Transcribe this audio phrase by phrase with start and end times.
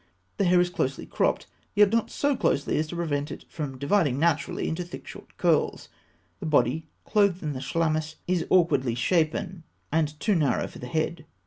[0.37, 1.45] The hair is closely cropped,
[1.75, 5.89] yet not so closely as to prevent it from dividing naturally into thick, short curls.
[6.39, 9.61] The body, clothed in the chlamys, is awkwardly shapen,
[9.91, 11.27] and too narrow for the head.